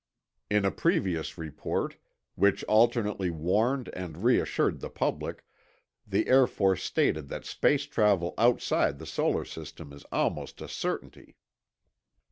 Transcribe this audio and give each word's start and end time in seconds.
(In 0.49 0.65
a 0.65 0.71
previous 0.71 1.37
report, 1.37 1.97
which 2.33 2.63
alternately 2.63 3.29
warned 3.29 3.87
and 3.89 4.23
reassured 4.23 4.79
the 4.79 4.89
public, 4.89 5.43
the 6.07 6.25
Air 6.27 6.47
Force 6.47 6.81
stated 6.83 7.29
that 7.29 7.45
space 7.45 7.83
travel 7.83 8.33
outside 8.35 8.97
the 8.97 9.05
solar 9.05 9.45
system 9.45 9.93
is 9.93 10.03
almost 10.11 10.59
a 10.59 10.67
certainty. 10.67 11.35